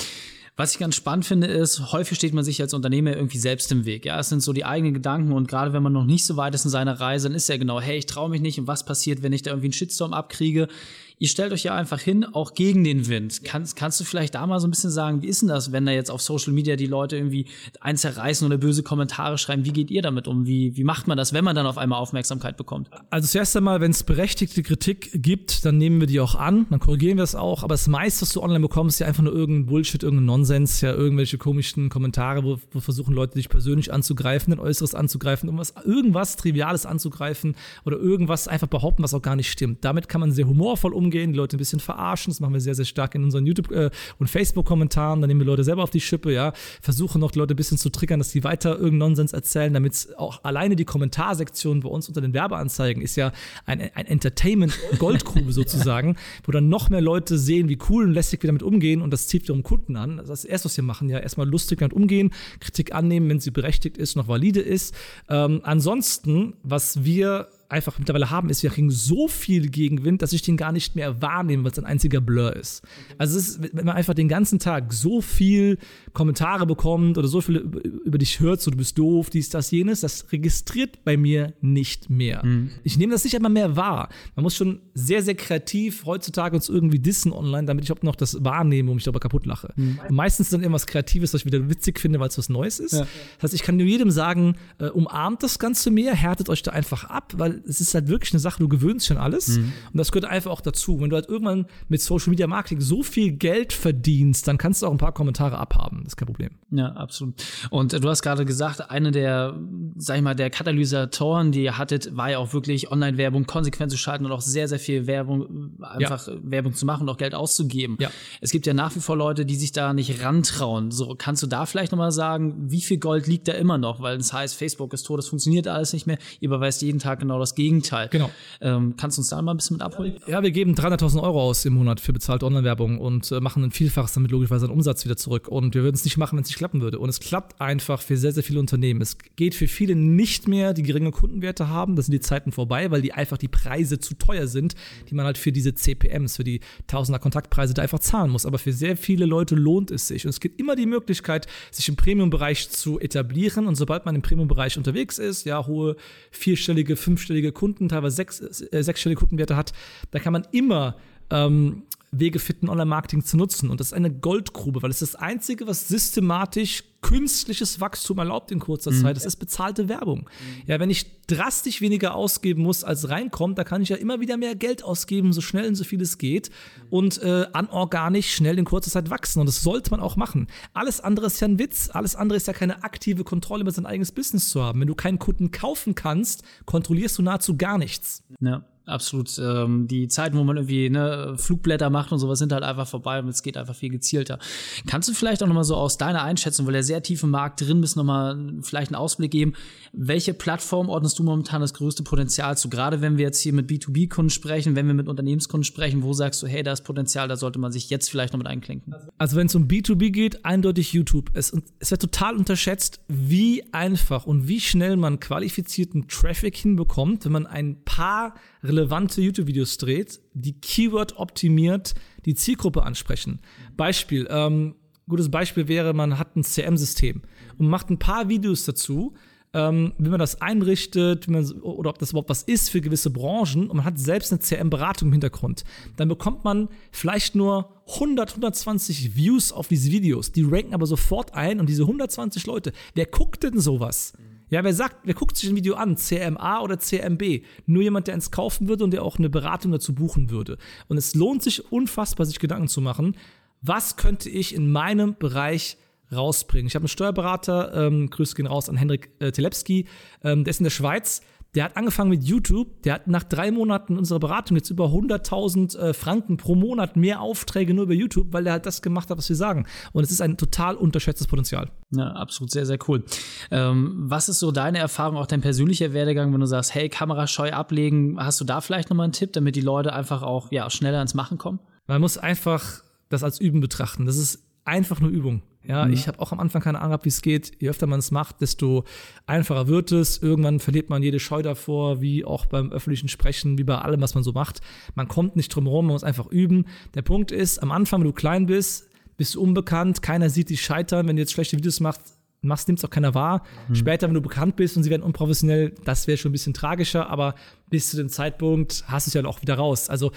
Was 0.57 0.71
ich 0.71 0.79
ganz 0.79 0.95
spannend 0.95 1.25
finde, 1.25 1.47
ist, 1.47 1.91
häufig 1.91 2.17
steht 2.17 2.33
man 2.33 2.45
sich 2.45 2.61
als 2.61 2.73
Unternehmer 2.73 3.13
irgendwie 3.13 3.37
selbst 3.37 3.69
im 3.73 3.83
Weg. 3.83 4.05
Ja, 4.05 4.17
es 4.19 4.29
sind 4.29 4.41
so 4.41 4.53
die 4.53 4.63
eigenen 4.63 4.93
Gedanken 4.93 5.33
und 5.33 5.49
gerade 5.49 5.73
wenn 5.73 5.83
man 5.83 5.91
noch 5.91 6.05
nicht 6.05 6.25
so 6.25 6.37
weit 6.37 6.55
ist 6.55 6.63
in 6.63 6.71
seiner 6.71 6.97
Reise, 7.01 7.27
dann 7.27 7.35
ist 7.35 7.49
ja 7.49 7.57
genau, 7.57 7.81
hey, 7.81 7.97
ich 7.97 8.05
traue 8.05 8.29
mich 8.29 8.39
nicht 8.39 8.57
und 8.57 8.65
was 8.65 8.85
passiert, 8.85 9.21
wenn 9.21 9.33
ich 9.33 9.41
da 9.41 9.51
irgendwie 9.51 9.67
einen 9.67 9.73
Shitstorm 9.73 10.13
abkriege? 10.13 10.69
Ihr 11.17 11.27
stellt 11.27 11.53
euch 11.53 11.63
ja 11.63 11.75
einfach 11.75 11.99
hin, 11.99 12.25
auch 12.25 12.53
gegen 12.53 12.83
den 12.83 13.07
Wind. 13.07 13.43
Kannst, 13.43 13.75
kannst 13.75 13.99
du 13.99 14.03
vielleicht 14.03 14.35
da 14.35 14.45
mal 14.45 14.59
so 14.59 14.67
ein 14.67 14.71
bisschen 14.71 14.91
sagen, 14.91 15.21
wie 15.21 15.27
ist 15.27 15.41
denn 15.41 15.49
das, 15.49 15.71
wenn 15.71 15.85
da 15.85 15.91
jetzt 15.91 16.11
auf 16.11 16.21
Social 16.21 16.53
Media 16.53 16.75
die 16.75 16.87
Leute 16.87 17.15
irgendwie 17.15 17.45
eins 17.79 18.01
zerreißen 18.01 18.45
oder 18.45 18.57
böse 18.57 18.83
Kommentare 18.83 19.37
schreiben? 19.37 19.65
Wie 19.65 19.71
geht 19.71 19.91
ihr 19.91 20.01
damit 20.01 20.27
um? 20.27 20.45
Wie, 20.45 20.75
wie 20.75 20.83
macht 20.83 21.07
man 21.07 21.17
das, 21.17 21.33
wenn 21.33 21.43
man 21.43 21.55
dann 21.55 21.65
auf 21.65 21.77
einmal 21.77 21.99
Aufmerksamkeit 21.99 22.57
bekommt? 22.57 22.89
Also 23.09 23.27
zuerst 23.27 23.55
einmal, 23.55 23.81
wenn 23.81 23.91
es 23.91 24.03
berechtigte 24.03 24.63
Kritik 24.63 25.11
gibt, 25.13 25.65
dann 25.65 25.77
nehmen 25.77 25.99
wir 25.99 26.07
die 26.07 26.19
auch 26.19 26.35
an, 26.35 26.67
dann 26.69 26.79
korrigieren 26.79 27.17
wir 27.17 27.23
es 27.23 27.35
auch. 27.35 27.63
Aber 27.63 27.73
das 27.73 27.87
meiste, 27.87 28.23
was 28.23 28.29
du 28.33 28.41
online 28.41 28.59
bekommst, 28.59 28.95
ist 28.95 28.99
ja 28.99 29.07
einfach 29.07 29.23
nur 29.23 29.33
irgendein 29.33 29.65
Bullshit, 29.67 30.03
irgendein 30.03 30.25
Nonsens, 30.25 30.81
ja 30.81 30.93
irgendwelche 30.93 31.37
komischen 31.37 31.89
Kommentare, 31.89 32.43
wo, 32.43 32.57
wo 32.71 32.79
versuchen 32.79 33.13
Leute 33.13 33.35
dich 33.35 33.49
persönlich 33.49 33.93
anzugreifen, 33.93 34.53
ein 34.53 34.59
Äußeres 34.59 34.95
anzugreifen, 34.95 35.47
irgendwas, 35.47 35.73
irgendwas 35.85 36.35
Triviales 36.35 36.85
anzugreifen 36.85 37.55
oder 37.85 37.97
irgendwas 37.97 38.47
einfach 38.47 38.67
behaupten, 38.67 39.03
was 39.03 39.13
auch 39.13 39.21
gar 39.21 39.35
nicht 39.35 39.51
stimmt. 39.51 39.83
Damit 39.85 40.09
kann 40.09 40.21
man 40.21 40.31
sehr 40.31 40.47
humorvoll 40.47 40.93
umgehen, 40.93 41.04
die 41.11 41.37
Leute 41.37 41.55
ein 41.55 41.59
bisschen 41.59 41.79
verarschen. 41.79 42.31
Das 42.31 42.39
machen 42.39 42.53
wir 42.53 42.61
sehr, 42.61 42.75
sehr 42.75 42.85
stark 42.85 43.15
in 43.15 43.23
unseren 43.23 43.45
YouTube- 43.45 43.71
äh, 43.71 43.89
und 44.19 44.27
Facebook-Kommentaren. 44.27 45.21
Da 45.21 45.27
nehmen 45.27 45.39
wir 45.39 45.45
Leute 45.45 45.63
selber 45.63 45.83
auf 45.83 45.89
die 45.89 46.01
Schippe, 46.01 46.33
ja. 46.33 46.53
Versuchen 46.81 47.21
noch 47.21 47.31
die 47.31 47.39
Leute 47.39 47.53
ein 47.53 47.57
bisschen 47.57 47.77
zu 47.77 47.89
triggern, 47.89 48.19
dass 48.19 48.31
sie 48.31 48.43
weiter 48.43 48.71
irgendeinen 48.71 48.99
Nonsens 48.99 49.33
erzählen, 49.33 49.73
damit 49.73 50.09
auch 50.17 50.43
alleine 50.43 50.75
die 50.75 50.85
Kommentarsektion 50.85 51.81
bei 51.81 51.89
uns 51.89 52.07
unter 52.07 52.21
den 52.21 52.33
Werbeanzeigen 52.33 53.01
ist 53.01 53.15
ja 53.15 53.31
ein, 53.65 53.81
ein 53.93 54.05
Entertainment-Goldgrube 54.05 55.51
sozusagen, 55.53 56.15
wo 56.43 56.51
dann 56.51 56.69
noch 56.69 56.89
mehr 56.89 57.01
Leute 57.01 57.37
sehen, 57.37 57.69
wie 57.69 57.77
cool 57.89 58.05
und 58.05 58.13
lästig 58.13 58.43
wir 58.43 58.47
damit 58.47 58.63
umgehen 58.63 59.01
und 59.01 59.11
das 59.11 59.27
zieht 59.27 59.43
wiederum 59.43 59.63
Kunden 59.63 59.95
an. 59.95 60.17
Das 60.17 60.25
ist 60.25 60.29
das 60.29 60.45
Erste, 60.45 60.65
was 60.65 60.77
wir 60.77 60.83
machen, 60.83 61.09
ja. 61.09 61.19
Erstmal 61.19 61.47
lustig 61.47 61.79
damit 61.79 61.93
umgehen, 61.93 62.31
Kritik 62.59 62.93
annehmen, 62.93 63.29
wenn 63.29 63.39
sie 63.39 63.51
berechtigt 63.51 63.97
ist, 63.97 64.15
noch 64.15 64.27
valide 64.27 64.61
ist. 64.61 64.95
Ähm, 65.29 65.61
ansonsten, 65.63 66.53
was 66.63 67.03
wir 67.03 67.47
einfach 67.69 67.97
mittlerweile 67.97 68.29
haben, 68.29 68.49
ist, 68.49 68.63
wir 68.63 68.69
kriegen 68.69 68.91
so 68.91 69.27
viel 69.27 69.69
Gegenwind, 69.69 70.21
dass 70.21 70.33
ich 70.33 70.41
den 70.41 70.57
gar 70.57 70.71
nicht 70.71 70.95
mehr 70.95 71.21
wahrnehme, 71.21 71.63
weil 71.63 71.71
es 71.71 71.79
ein 71.79 71.85
einziger 71.85 72.21
Blur 72.21 72.55
ist. 72.55 72.83
Also 73.17 73.37
es 73.37 73.49
ist, 73.49 73.73
wenn 73.73 73.85
man 73.85 73.95
einfach 73.95 74.13
den 74.13 74.27
ganzen 74.27 74.59
Tag 74.59 74.93
so 74.93 75.21
viel 75.21 75.77
Kommentare 76.13 76.65
bekommt 76.65 77.17
oder 77.17 77.27
so 77.27 77.41
viel 77.41 77.57
über 78.05 78.17
dich 78.17 78.39
hört, 78.39 78.61
so 78.61 78.71
du 78.71 78.77
bist 78.77 78.97
doof, 78.97 79.29
dies, 79.29 79.49
das, 79.49 79.71
jenes, 79.71 80.01
das 80.01 80.31
registriert 80.31 81.03
bei 81.03 81.17
mir 81.17 81.53
nicht 81.61 82.09
mehr. 82.09 82.45
Mhm. 82.45 82.69
Ich 82.83 82.97
nehme 82.97 83.13
das 83.13 83.23
nicht 83.23 83.35
einmal 83.35 83.51
mehr 83.51 83.75
wahr. 83.75 84.09
Man 84.35 84.43
muss 84.43 84.55
schon 84.55 84.81
sehr, 84.93 85.23
sehr 85.23 85.35
kreativ 85.35 86.05
heutzutage 86.05 86.55
uns 86.55 86.69
irgendwie 86.69 86.99
dissen 86.99 87.33
online, 87.33 87.65
damit 87.65 87.83
ich 87.83 87.91
auch 87.91 88.01
noch 88.03 88.15
das 88.15 88.43
wahrnehme 88.43 88.91
und 88.91 88.95
mich 88.95 89.05
darüber 89.05 89.19
kaputt 89.19 89.45
lache. 89.45 89.73
Mhm. 89.75 89.99
Meistens 90.09 90.47
ist 90.47 90.53
dann 90.53 90.61
irgendwas 90.61 90.87
Kreatives, 90.87 91.33
was 91.33 91.41
ich 91.41 91.45
wieder 91.45 91.69
witzig 91.69 91.99
finde, 91.99 92.19
weil 92.19 92.27
es 92.27 92.37
was 92.37 92.49
Neues 92.49 92.79
ist. 92.79 92.93
Ja. 92.93 93.07
Das 93.35 93.43
heißt, 93.43 93.53
ich 93.55 93.63
kann 93.63 93.77
nur 93.77 93.87
jedem 93.87 94.11
sagen, 94.11 94.55
äh, 94.77 94.87
umarmt 94.87 95.41
das 95.41 95.57
Ganze 95.57 95.89
mehr, 95.89 96.13
härtet 96.13 96.49
euch 96.49 96.61
da 96.61 96.71
einfach 96.71 97.05
ab, 97.05 97.33
weil 97.37 97.54
es 97.67 97.81
ist 97.81 97.93
halt 97.93 98.07
wirklich 98.07 98.33
eine 98.33 98.39
Sache, 98.39 98.59
du 98.59 98.67
gewöhnst 98.67 99.07
schon 99.07 99.17
alles. 99.17 99.57
Mhm. 99.57 99.73
Und 99.91 99.97
das 99.97 100.11
gehört 100.11 100.31
einfach 100.31 100.51
auch 100.51 100.61
dazu. 100.61 100.99
Wenn 100.99 101.09
du 101.09 101.15
halt 101.15 101.29
irgendwann 101.29 101.65
mit 101.87 102.01
Social 102.01 102.29
Media 102.29 102.47
Marketing 102.47 102.81
so 102.81 103.03
viel 103.03 103.31
Geld 103.31 103.73
verdienst, 103.73 104.47
dann 104.47 104.57
kannst 104.57 104.81
du 104.81 104.87
auch 104.87 104.91
ein 104.91 104.97
paar 104.97 105.13
Kommentare 105.13 105.57
abhaben. 105.57 105.99
Das 106.03 106.13
ist 106.13 106.17
kein 106.17 106.27
Problem. 106.27 106.51
Ja, 106.71 106.87
absolut. 106.93 107.35
Und 107.69 107.93
äh, 107.93 107.99
du 107.99 108.09
hast 108.09 108.21
gerade 108.21 108.45
gesagt, 108.45 108.89
eine 108.89 109.11
der, 109.11 109.57
sag 109.97 110.17
ich 110.17 110.23
mal, 110.23 110.35
der 110.35 110.49
Katalysatoren, 110.49 111.51
die 111.51 111.63
ihr 111.63 111.77
hattet, 111.77 112.15
war 112.15 112.31
ja 112.31 112.37
auch 112.37 112.53
wirklich 112.53 112.91
Online-Werbung 112.91 113.45
konsequent 113.45 113.91
zu 113.91 113.97
schalten 113.97 114.25
und 114.25 114.31
auch 114.31 114.41
sehr, 114.41 114.67
sehr 114.67 114.79
viel 114.79 115.07
Werbung, 115.07 115.77
einfach 115.81 116.27
ja. 116.27 116.33
Werbung 116.43 116.73
zu 116.73 116.85
machen 116.85 117.03
und 117.03 117.09
auch 117.09 117.17
Geld 117.17 117.35
auszugeben. 117.35 117.97
Ja. 117.99 118.09
Es 118.41 118.51
gibt 118.51 118.65
ja 118.65 118.73
nach 118.73 118.95
wie 118.95 118.99
vor 118.99 119.15
Leute, 119.15 119.45
die 119.45 119.55
sich 119.55 119.71
da 119.71 119.93
nicht 119.93 120.23
rantrauen. 120.23 120.91
So, 120.91 121.15
kannst 121.17 121.43
du 121.43 121.47
da 121.47 121.65
vielleicht 121.65 121.91
nochmal 121.91 122.11
sagen, 122.11 122.55
wie 122.71 122.81
viel 122.81 122.97
Gold 122.97 123.27
liegt 123.27 123.47
da 123.47 123.53
immer 123.53 123.77
noch? 123.77 124.01
Weil 124.01 124.17
das 124.17 124.33
heißt, 124.33 124.55
Facebook 124.55 124.93
ist 124.93 125.03
tot, 125.03 125.19
es 125.19 125.27
funktioniert 125.27 125.67
alles 125.67 125.93
nicht 125.93 126.07
mehr. 126.07 126.17
Ihr 126.39 126.47
überweist 126.47 126.81
jeden 126.81 126.99
Tag 126.99 127.19
genau 127.19 127.39
das 127.39 127.44
das 127.45 127.55
Gegenteil. 127.55 128.09
Genau. 128.09 128.29
Ähm, 128.61 128.95
kannst 128.97 129.17
du 129.17 129.21
uns 129.21 129.29
da 129.29 129.41
mal 129.41 129.53
ein 129.53 129.57
bisschen 129.57 129.77
mit 129.77 129.81
abholen? 129.81 130.17
Ja, 130.27 130.41
wir 130.43 130.51
geben 130.51 130.75
300.000 130.75 131.21
Euro 131.21 131.41
aus 131.41 131.65
im 131.65 131.73
Monat 131.73 131.99
für 131.99 132.13
bezahlte 132.13 132.45
Online-Werbung 132.45 132.99
und 132.99 133.31
äh, 133.31 133.39
machen 133.39 133.63
ein 133.63 133.71
Vielfaches 133.71 134.13
damit 134.13 134.31
logischerweise 134.31 134.65
einen 134.65 134.73
Umsatz 134.73 135.05
wieder 135.05 135.17
zurück. 135.17 135.47
Und 135.47 135.75
wir 135.75 135.83
würden 135.83 135.95
es 135.95 136.03
nicht 136.03 136.17
machen, 136.17 136.37
wenn 136.37 136.43
es 136.43 136.49
nicht 136.49 136.57
klappen 136.57 136.81
würde. 136.81 136.99
Und 136.99 137.09
es 137.09 137.19
klappt 137.19 137.61
einfach 137.61 138.01
für 138.01 138.17
sehr, 138.17 138.31
sehr 138.31 138.43
viele 138.43 138.59
Unternehmen. 138.59 139.01
Es 139.01 139.17
geht 139.35 139.55
für 139.55 139.67
viele 139.67 139.95
nicht 139.95 140.47
mehr, 140.47 140.73
die 140.73 140.83
geringe 140.83 141.11
Kundenwerte 141.11 141.69
haben. 141.69 141.95
Das 141.95 142.05
sind 142.05 142.13
die 142.13 142.19
Zeiten 142.19 142.51
vorbei, 142.51 142.91
weil 142.91 143.01
die 143.01 143.13
einfach 143.13 143.37
die 143.37 143.47
Preise 143.47 143.99
zu 143.99 144.15
teuer 144.15 144.47
sind, 144.47 144.75
die 145.09 145.15
man 145.15 145.25
halt 145.25 145.37
für 145.37 145.51
diese 145.51 145.73
CPMs, 145.73 146.37
für 146.37 146.43
die 146.43 146.61
Tausender 146.87 147.19
Kontaktpreise 147.19 147.73
da 147.73 147.81
einfach 147.81 147.99
zahlen 147.99 148.31
muss. 148.31 148.45
Aber 148.45 148.57
für 148.57 148.73
sehr 148.73 148.97
viele 148.97 149.25
Leute 149.25 149.55
lohnt 149.55 149.91
es 149.91 150.07
sich. 150.07 150.25
Und 150.25 150.29
es 150.29 150.39
gibt 150.39 150.59
immer 150.59 150.75
die 150.75 150.85
Möglichkeit, 150.85 151.47
sich 151.71 151.87
im 151.89 151.95
Premium-Bereich 151.95 152.69
zu 152.69 152.99
etablieren. 152.99 153.67
Und 153.67 153.75
sobald 153.75 154.05
man 154.05 154.15
im 154.15 154.21
Premium-Bereich 154.21 154.77
unterwegs 154.77 155.17
ist, 155.17 155.45
ja, 155.45 155.65
hohe 155.65 155.95
vierstellige, 156.31 156.95
fünfstellige 156.95 157.34
fünfstellige 157.35 157.51
Kunden, 157.51 157.89
teilweise 157.89 158.15
sechs, 158.15 158.39
äh, 158.39 158.83
sechsstellige 158.83 159.19
Kundenwerte 159.19 159.55
hat, 159.55 159.73
da 160.11 160.19
kann 160.19 160.33
man 160.33 160.47
immer 160.51 160.95
ähm, 161.29 161.83
Wege 162.19 162.39
finden, 162.39 162.69
Online-Marketing 162.69 163.23
zu 163.23 163.37
nutzen. 163.37 163.69
Und 163.69 163.79
das 163.79 163.87
ist 163.87 163.93
eine 163.93 164.11
Goldgrube, 164.11 164.81
weil 164.81 164.89
es 164.89 164.99
das 164.99 165.15
Einzige, 165.15 165.67
was 165.67 165.87
systematisch 165.87 166.83
künstliches 167.01 167.79
Wachstum 167.79 168.17
erlaubt 168.17 168.51
in 168.51 168.59
kurzer 168.59 168.91
mhm. 168.91 169.01
Zeit. 169.01 169.15
Das 169.15 169.25
ist 169.25 169.35
bezahlte 169.35 169.89
Werbung. 169.89 170.21
Mhm. 170.21 170.63
Ja, 170.65 170.79
wenn 170.79 170.89
ich 170.89 171.25
drastisch 171.27 171.81
weniger 171.81 172.15
ausgeben 172.15 172.63
muss, 172.63 172.83
als 172.83 173.09
reinkommt, 173.09 173.57
da 173.57 173.63
kann 173.63 173.81
ich 173.81 173.89
ja 173.89 173.95
immer 173.97 174.21
wieder 174.21 174.37
mehr 174.37 174.55
Geld 174.55 174.83
ausgeben, 174.83 175.31
so 175.31 175.41
schnell 175.41 175.67
und 175.67 175.75
so 175.75 175.83
viel 175.83 176.01
es 176.01 176.17
geht 176.17 176.49
und 176.89 177.21
äh, 177.21 177.45
anorganisch 177.53 178.33
schnell 178.33 178.57
in 178.57 178.65
kurzer 178.65 178.89
Zeit 178.89 179.09
wachsen. 179.09 179.39
Und 179.39 179.47
das 179.47 179.61
sollte 179.61 179.91
man 179.91 179.99
auch 179.99 180.15
machen. 180.15 180.47
Alles 180.73 180.99
andere 180.99 181.27
ist 181.27 181.39
ja 181.41 181.47
ein 181.47 181.59
Witz. 181.59 181.89
Alles 181.93 182.15
andere 182.15 182.37
ist 182.37 182.47
ja 182.47 182.53
keine 182.53 182.83
aktive 182.83 183.23
Kontrolle 183.23 183.61
über 183.61 183.71
sein 183.71 183.85
eigenes 183.85 184.11
Business 184.11 184.49
zu 184.49 184.63
haben. 184.63 184.79
Wenn 184.79 184.87
du 184.87 184.95
keinen 184.95 185.19
Kunden 185.19 185.51
kaufen 185.51 185.93
kannst, 185.93 186.43
kontrollierst 186.65 187.17
du 187.17 187.21
nahezu 187.21 187.55
gar 187.55 187.77
nichts. 187.77 188.23
Ja 188.39 188.63
absolut. 188.85 189.37
Ähm, 189.39 189.87
die 189.87 190.07
Zeiten, 190.07 190.37
wo 190.37 190.43
man 190.43 190.57
irgendwie 190.57 190.89
ne, 190.89 191.35
Flugblätter 191.37 191.89
macht 191.89 192.11
und 192.11 192.19
sowas, 192.19 192.39
sind 192.39 192.51
halt 192.51 192.63
einfach 192.63 192.87
vorbei 192.87 193.19
und 193.19 193.27
es 193.27 193.43
geht 193.43 193.57
einfach 193.57 193.75
viel 193.75 193.89
gezielter. 193.89 194.39
Kannst 194.87 195.09
du 195.09 195.13
vielleicht 195.13 195.43
auch 195.43 195.47
nochmal 195.47 195.63
so 195.63 195.75
aus 195.75 195.97
deiner 195.97 196.23
Einschätzung, 196.23 196.65
weil 196.65 196.73
du 196.73 196.83
sehr 196.83 197.03
tief 197.03 197.23
im 197.23 197.31
Markt 197.31 197.61
drin 197.61 197.81
bist, 197.81 197.97
nochmal 197.97 198.37
vielleicht 198.61 198.91
einen 198.91 198.95
Ausblick 198.95 199.31
geben, 199.31 199.53
welche 199.93 200.33
Plattform 200.33 200.89
ordnest 200.89 201.17
du 201.19 201.23
momentan 201.23 201.61
das 201.61 201.73
größte 201.73 202.03
Potenzial 202.03 202.57
zu? 202.57 202.69
Gerade 202.69 203.01
wenn 203.01 203.17
wir 203.17 203.25
jetzt 203.25 203.41
hier 203.41 203.53
mit 203.53 203.69
B2B-Kunden 203.69 204.29
sprechen, 204.29 204.75
wenn 204.75 204.87
wir 204.87 204.93
mit 204.93 205.07
Unternehmenskunden 205.07 205.63
sprechen, 205.63 206.03
wo 206.03 206.13
sagst 206.13 206.43
du, 206.43 206.47
hey, 206.47 206.63
da 206.63 206.73
ist 206.73 206.83
Potenzial, 206.83 207.27
da 207.27 207.37
sollte 207.37 207.59
man 207.59 207.71
sich 207.71 207.89
jetzt 207.89 208.09
vielleicht 208.09 208.33
noch 208.33 208.37
mit 208.37 208.47
einklinken? 208.47 208.93
Also 209.17 209.35
wenn 209.35 209.47
es 209.47 209.55
um 209.55 209.67
B2B 209.67 210.11
geht, 210.11 210.45
eindeutig 210.45 210.93
YouTube. 210.93 211.31
Es, 211.33 211.55
es 211.79 211.91
wird 211.91 212.01
total 212.01 212.35
unterschätzt, 212.35 212.99
wie 213.07 213.63
einfach 213.73 214.25
und 214.25 214.47
wie 214.47 214.59
schnell 214.59 214.97
man 214.97 215.19
qualifizierten 215.19 216.07
Traffic 216.07 216.55
hinbekommt, 216.55 217.25
wenn 217.25 217.31
man 217.31 217.47
ein 217.47 217.83
paar 217.83 218.35
relevante 218.75 219.21
YouTube-Videos 219.21 219.77
dreht, 219.77 220.19
die 220.33 220.59
Keyword 220.59 221.17
optimiert, 221.17 221.93
die 222.25 222.35
Zielgruppe 222.35 222.83
ansprechen. 222.83 223.39
Beispiel, 223.77 224.27
ähm, 224.29 224.75
gutes 225.07 225.29
Beispiel 225.29 225.67
wäre, 225.67 225.93
man 225.93 226.19
hat 226.19 226.35
ein 226.35 226.43
CM-System 226.43 227.21
und 227.57 227.67
macht 227.67 227.89
ein 227.89 227.99
paar 227.99 228.29
Videos 228.29 228.65
dazu, 228.65 229.13
ähm, 229.53 229.93
wie 229.97 230.09
man 230.09 230.19
das 230.19 230.41
einrichtet, 230.41 231.29
man, 231.29 231.49
oder 231.61 231.91
ob 231.91 231.99
das 231.99 232.09
überhaupt 232.09 232.29
was 232.29 232.43
ist 232.43 232.69
für 232.69 232.81
gewisse 232.81 233.09
Branchen 233.09 233.69
und 233.69 233.77
man 233.77 233.85
hat 233.85 233.97
selbst 233.97 234.33
eine 234.33 234.39
CM-Beratung 234.39 235.07
im 235.07 235.13
Hintergrund. 235.13 235.63
Dann 235.95 236.09
bekommt 236.09 236.43
man 236.43 236.67
vielleicht 236.91 237.35
nur 237.35 237.81
100, 237.87 238.31
120 238.31 239.15
Views 239.15 239.53
auf 239.53 239.69
diese 239.69 239.91
Videos. 239.91 240.33
Die 240.33 240.43
ranken 240.43 240.73
aber 240.73 240.85
sofort 240.85 241.33
ein 241.33 241.61
und 241.61 241.69
diese 241.69 241.83
120 241.83 242.45
Leute, 242.47 242.73
wer 242.95 243.05
guckt 243.05 243.43
denn 243.43 243.57
sowas? 243.59 244.13
Ja, 244.49 244.63
wer 244.63 244.73
sagt, 244.73 244.97
wer 245.03 245.13
guckt 245.13 245.37
sich 245.37 245.49
ein 245.49 245.55
Video 245.55 245.75
an, 245.75 245.97
CMA 245.97 246.61
oder 246.61 246.79
CMB? 246.79 247.43
Nur 247.65 247.83
jemand, 247.83 248.07
der 248.07 248.13
eins 248.13 248.31
kaufen 248.31 248.67
würde 248.67 248.83
und 248.83 248.91
der 248.91 249.03
auch 249.03 249.17
eine 249.17 249.29
Beratung 249.29 249.71
dazu 249.71 249.95
buchen 249.95 250.29
würde. 250.29 250.57
Und 250.87 250.97
es 250.97 251.15
lohnt 251.15 251.41
sich 251.41 251.71
unfassbar, 251.71 252.25
sich 252.25 252.39
Gedanken 252.39 252.67
zu 252.67 252.81
machen, 252.81 253.15
was 253.61 253.97
könnte 253.97 254.29
ich 254.29 254.53
in 254.53 254.71
meinem 254.71 255.15
Bereich 255.17 255.77
rausbringen. 256.11 256.67
Ich 256.67 256.75
habe 256.75 256.83
einen 256.83 256.89
Steuerberater, 256.89 257.87
ähm, 257.87 258.09
Grüße 258.09 258.35
gehen 258.35 258.45
raus 258.45 258.69
an 258.69 258.77
Henrik 258.77 259.09
äh, 259.19 259.31
Telepski, 259.31 259.87
ähm, 260.23 260.43
der 260.43 260.51
ist 260.51 260.59
in 260.59 260.65
der 260.65 260.71
Schweiz, 260.71 261.21
der 261.55 261.65
hat 261.65 261.77
angefangen 261.77 262.09
mit 262.09 262.23
YouTube. 262.23 262.81
Der 262.83 262.95
hat 262.95 263.07
nach 263.07 263.23
drei 263.23 263.51
Monaten 263.51 263.97
unserer 263.97 264.19
Beratung 264.19 264.57
jetzt 264.57 264.69
über 264.69 264.87
100.000 264.87 265.77
äh, 265.77 265.93
Franken 265.93 266.37
pro 266.37 266.55
Monat 266.55 266.97
mehr 266.97 267.21
Aufträge 267.21 267.73
nur 267.73 267.85
über 267.85 267.93
YouTube, 267.93 268.33
weil 268.33 268.45
er 268.45 268.53
halt 268.53 268.65
das 268.65 268.81
gemacht 268.81 269.09
hat, 269.09 269.17
was 269.17 269.29
wir 269.29 269.35
sagen. 269.35 269.65
Und 269.93 270.03
es 270.03 270.11
ist 270.11 270.21
ein 270.21 270.37
total 270.37 270.75
unterschätztes 270.75 271.27
Potenzial. 271.27 271.71
Ja, 271.91 272.11
absolut 272.11 272.51
sehr, 272.51 272.65
sehr 272.65 272.77
cool. 272.87 273.03
Ähm, 273.51 273.93
was 273.97 274.27
ist 274.27 274.39
so 274.39 274.51
deine 274.51 274.79
Erfahrung, 274.79 275.17
auch 275.17 275.27
dein 275.27 275.41
persönlicher 275.41 275.93
Werdegang, 275.93 276.33
wenn 276.33 276.41
du 276.41 276.45
sagst, 276.45 276.75
hey, 276.75 276.89
Kamerascheu 276.89 277.51
ablegen? 277.51 278.17
Hast 278.19 278.41
du 278.41 278.45
da 278.45 278.59
vielleicht 278.61 278.89
nochmal 278.89 279.05
einen 279.05 279.13
Tipp, 279.13 279.33
damit 279.33 279.55
die 279.55 279.61
Leute 279.61 279.93
einfach 279.93 280.23
auch 280.23 280.51
ja, 280.51 280.69
schneller 280.69 281.01
ins 281.01 281.13
Machen 281.13 281.37
kommen? 281.37 281.59
Man 281.87 282.01
muss 282.01 282.17
einfach 282.17 282.83
das 283.09 283.23
als 283.23 283.39
Üben 283.39 283.61
betrachten. 283.61 284.05
Das 284.05 284.17
ist 284.17 284.43
einfach 284.65 284.99
nur 284.99 285.11
Übung. 285.11 285.43
Ja, 285.67 285.85
mhm. 285.85 285.93
ich 285.93 286.07
habe 286.07 286.19
auch 286.19 286.31
am 286.31 286.39
Anfang 286.39 286.61
keine 286.61 286.79
Ahnung 286.79 286.91
gehabt, 286.91 287.05
wie 287.05 287.09
es 287.09 287.21
geht. 287.21 287.51
Je 287.59 287.69
öfter 287.69 287.87
man 287.87 287.99
es 287.99 288.11
macht, 288.11 288.41
desto 288.41 288.83
einfacher 289.25 289.67
wird 289.67 289.91
es. 289.91 290.17
Irgendwann 290.17 290.59
verliert 290.59 290.89
man 290.89 291.03
jede 291.03 291.19
Scheu 291.19 291.41
davor, 291.41 292.01
wie 292.01 292.25
auch 292.25 292.45
beim 292.45 292.71
öffentlichen 292.71 293.07
Sprechen, 293.07 293.57
wie 293.57 293.63
bei 293.63 293.77
allem, 293.77 294.01
was 294.01 294.15
man 294.15 294.23
so 294.23 294.31
macht. 294.31 294.61
Man 294.95 295.07
kommt 295.07 295.35
nicht 295.35 295.49
drum 295.49 295.65
herum, 295.65 295.87
man 295.87 295.93
muss 295.93 296.03
einfach 296.03 296.27
üben. 296.27 296.65
Der 296.93 297.01
Punkt 297.01 297.31
ist, 297.31 297.61
am 297.61 297.71
Anfang, 297.71 298.01
wenn 298.01 298.07
du 298.07 298.13
klein 298.13 298.45
bist, 298.45 298.87
bist 299.17 299.35
du 299.35 299.41
unbekannt, 299.41 300.01
keiner 300.01 300.29
sieht 300.29 300.49
dich 300.49 300.61
scheitern. 300.61 301.07
Wenn 301.07 301.15
du 301.15 301.21
jetzt 301.21 301.31
schlechte 301.31 301.57
Videos 301.57 301.79
machst, 301.79 302.15
machst, 302.41 302.67
nimmt 302.67 302.79
es 302.79 302.85
auch 302.85 302.89
keiner 302.89 303.13
wahr. 303.13 303.43
Mhm. 303.67 303.75
Später, 303.75 304.07
wenn 304.07 304.13
du 304.13 304.21
bekannt 304.21 304.55
bist 304.55 304.77
und 304.77 304.83
sie 304.83 304.89
werden 304.89 305.03
unprofessionell, 305.03 305.73
das 305.83 306.07
wäre 306.07 306.17
schon 306.17 306.29
ein 306.29 306.33
bisschen 306.33 306.53
tragischer, 306.53 307.09
aber 307.09 307.35
bis 307.69 307.89
zu 307.89 307.97
dem 307.97 308.09
Zeitpunkt 308.09 308.83
hast 308.87 309.07
du 309.07 309.09
es 309.09 309.13
ja 309.13 309.25
auch 309.25 309.41
wieder 309.41 309.55
raus. 309.55 309.89
Also, 309.89 310.11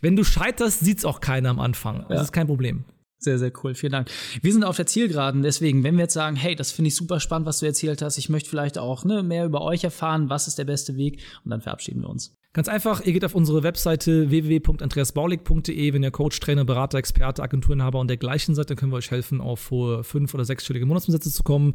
wenn 0.00 0.16
du 0.16 0.24
scheiterst, 0.24 0.80
sieht 0.80 0.98
es 0.98 1.04
auch 1.04 1.20
keiner 1.20 1.50
am 1.50 1.60
Anfang. 1.60 2.04
Das 2.08 2.16
ja. 2.16 2.22
ist 2.22 2.32
kein 2.32 2.46
Problem. 2.46 2.84
Sehr, 3.20 3.38
sehr 3.38 3.52
cool. 3.62 3.74
Vielen 3.74 3.92
Dank. 3.92 4.08
Wir 4.42 4.52
sind 4.52 4.64
auf 4.64 4.76
der 4.76 4.86
Zielgeraden. 4.86 5.42
Deswegen, 5.42 5.82
wenn 5.82 5.96
wir 5.96 6.04
jetzt 6.04 6.14
sagen, 6.14 6.36
hey, 6.36 6.54
das 6.54 6.70
finde 6.70 6.88
ich 6.88 6.94
super 6.94 7.18
spannend, 7.18 7.46
was 7.46 7.58
du 7.58 7.66
erzählt 7.66 8.00
hast, 8.00 8.16
ich 8.16 8.28
möchte 8.28 8.48
vielleicht 8.48 8.78
auch 8.78 9.04
ne, 9.04 9.22
mehr 9.22 9.44
über 9.44 9.62
euch 9.62 9.82
erfahren, 9.82 10.30
was 10.30 10.46
ist 10.46 10.58
der 10.58 10.64
beste 10.64 10.96
Weg? 10.96 11.20
Und 11.44 11.50
dann 11.50 11.60
verabschieden 11.60 12.02
wir 12.02 12.08
uns. 12.08 12.34
Ganz 12.52 12.68
einfach, 12.68 13.02
ihr 13.02 13.12
geht 13.12 13.24
auf 13.24 13.34
unsere 13.34 13.62
Webseite 13.62 14.30
www.andreasbaulig.de. 14.30 15.92
Wenn 15.92 16.02
ihr 16.02 16.10
Coach, 16.10 16.40
Trainer, 16.40 16.64
Berater, 16.64 16.98
Experte, 16.98 17.42
Agenturenhaber 17.42 18.00
und 18.00 18.08
dergleichen 18.08 18.54
seid, 18.54 18.70
dann 18.70 18.76
können 18.76 18.92
wir 18.92 18.96
euch 18.96 19.10
helfen, 19.10 19.40
auf 19.40 19.70
hohe 19.70 20.02
fünf- 20.02 20.32
oder 20.32 20.44
sechsstellige 20.44 20.86
Monatsumsätze 20.86 21.30
zu 21.30 21.42
kommen. 21.42 21.74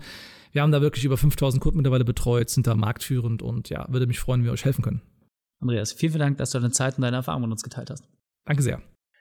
Wir 0.51 0.61
haben 0.61 0.71
da 0.71 0.81
wirklich 0.81 1.05
über 1.05 1.17
5000 1.17 1.61
Kunden 1.61 1.77
mittlerweile 1.77 2.05
betreut, 2.05 2.49
sind 2.49 2.67
da 2.67 2.75
marktführend 2.75 3.41
und 3.41 3.69
ja, 3.69 3.85
würde 3.89 4.07
mich 4.07 4.19
freuen, 4.19 4.41
wenn 4.41 4.45
wir 4.45 4.53
euch 4.53 4.65
helfen 4.65 4.81
können. 4.81 5.01
Andreas, 5.61 5.93
vielen, 5.93 6.13
vielen 6.13 6.21
Dank, 6.21 6.37
dass 6.37 6.51
du 6.51 6.59
deine 6.59 6.71
Zeit 6.71 6.97
und 6.97 7.03
deine 7.03 7.17
Erfahrungen 7.17 7.45
mit 7.45 7.51
uns 7.51 7.63
geteilt 7.63 7.89
hast. 7.89 8.03
Danke 8.45 8.63
sehr. 8.63 8.81